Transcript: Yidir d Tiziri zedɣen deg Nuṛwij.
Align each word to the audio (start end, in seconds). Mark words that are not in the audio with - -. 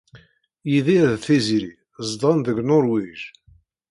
Yidir 0.71 1.05
d 1.11 1.15
Tiziri 1.25 1.73
zedɣen 2.07 2.39
deg 2.45 2.57
Nuṛwij. 2.67 3.21